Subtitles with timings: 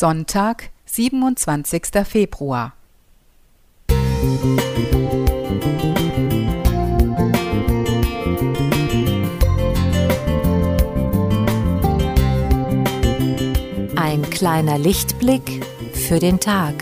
[0.00, 1.82] Sonntag, 27.
[2.04, 2.74] Februar.
[13.96, 16.74] Ein kleiner Lichtblick für den Tag.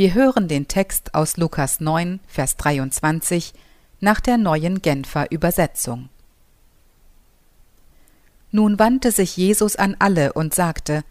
[0.00, 3.52] Wir hören den Text aus Lukas 9, Vers 23
[4.00, 6.08] nach der neuen Genfer Übersetzung.
[8.50, 11.04] Nun wandte sich Jesus an alle und sagte,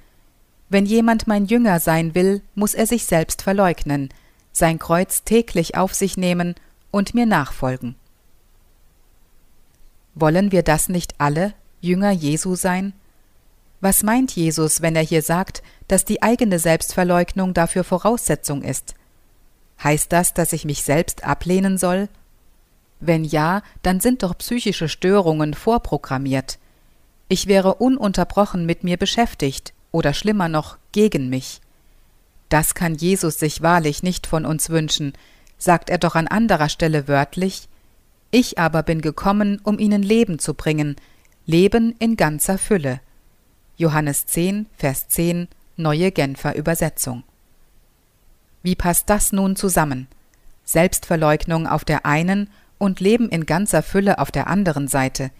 [0.70, 4.10] Wenn jemand mein Jünger sein will, muss er sich selbst verleugnen,
[4.52, 6.56] sein Kreuz täglich auf sich nehmen
[6.90, 7.94] und mir nachfolgen.
[10.16, 12.94] Wollen wir das nicht alle, Jünger Jesu sein?
[13.82, 18.96] Was meint Jesus, wenn er hier sagt, dass die eigene Selbstverleugnung dafür Voraussetzung ist?
[19.84, 22.10] Heißt das, dass ich mich selbst ablehnen soll?
[23.00, 26.60] Wenn ja, dann sind doch psychische Störungen vorprogrammiert.
[27.30, 31.62] Ich wäre ununterbrochen mit mir beschäftigt oder schlimmer noch gegen mich.
[32.50, 35.14] Das kann Jesus sich wahrlich nicht von uns wünschen,
[35.58, 37.70] sagt er doch an anderer Stelle wörtlich
[38.32, 40.98] Ich aber bin gekommen, um ihnen Leben zu bringen,
[41.46, 43.00] Leben in ganzer Fülle.
[43.80, 47.24] Johannes 10, Vers 10, neue Genfer Übersetzung.
[48.62, 50.10] Wie passt das nun zusammen?
[50.66, 55.32] Selbstverleugnung auf der einen und Leben in ganzer Fülle auf der anderen Seite.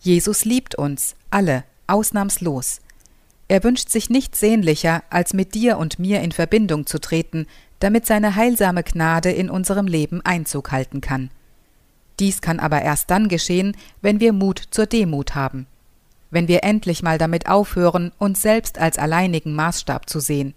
[0.00, 2.80] Jesus liebt uns, alle, ausnahmslos.
[3.46, 7.46] Er wünscht sich nichts sehnlicher, als mit dir und mir in Verbindung zu treten,
[7.78, 11.30] damit seine heilsame Gnade in unserem Leben Einzug halten kann.
[12.18, 15.68] Dies kann aber erst dann geschehen, wenn wir Mut zur Demut haben
[16.30, 20.54] wenn wir endlich mal damit aufhören, uns selbst als alleinigen Maßstab zu sehen.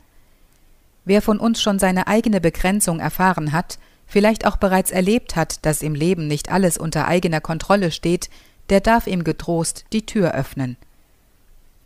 [1.06, 5.82] Wer von uns schon seine eigene Begrenzung erfahren hat, vielleicht auch bereits erlebt hat, dass
[5.82, 8.30] im Leben nicht alles unter eigener Kontrolle steht,
[8.70, 10.78] der darf ihm getrost die Tür öffnen.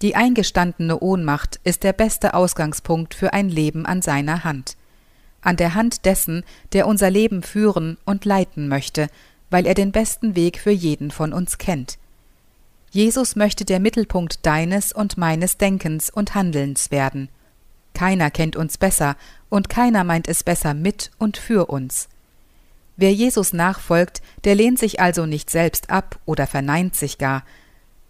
[0.02, 4.76] Die eingestandene Ohnmacht ist der beste Ausgangspunkt für ein Leben an seiner Hand.
[5.42, 6.44] An der Hand dessen,
[6.74, 9.08] der unser Leben führen und leiten möchte,
[9.50, 11.98] weil er den besten Weg für jeden von uns kennt.
[12.96, 17.28] Jesus möchte der Mittelpunkt deines und meines Denkens und Handelns werden.
[17.94, 19.18] Keiner kennt uns besser
[19.50, 22.08] und keiner meint es besser mit und für uns.
[22.96, 27.44] Wer Jesus nachfolgt, der lehnt sich also nicht selbst ab oder verneint sich gar.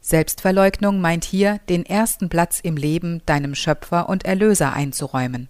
[0.02, 5.50] Selbstverleugnung meint hier, den ersten Platz im Leben deinem Schöpfer und Erlöser einzuräumen.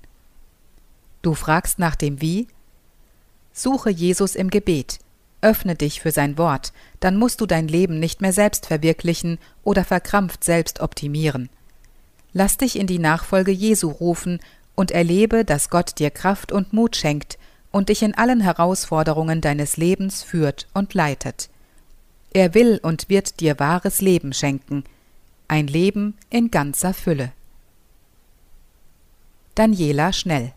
[1.22, 2.47] Du fragst nach dem Wie?
[3.52, 5.00] Suche Jesus im Gebet,
[5.41, 9.84] Öffne dich für sein Wort, dann musst du dein Leben nicht mehr selbst verwirklichen oder
[9.84, 11.50] verkrampft selbst optimieren.
[12.34, 14.40] Lass dich in die Nachfolge Jesu rufen
[14.75, 17.38] und erlebe, dass Gott dir Kraft und Mut schenkt
[17.72, 21.50] und dich in allen Herausforderungen deines Lebens führt und leitet.
[22.34, 24.84] Er will und wird dir wahres Leben schenken,
[25.47, 27.31] ein Leben in ganzer Fülle.
[29.56, 30.52] Daniela Schnell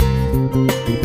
[0.00, 1.03] Musik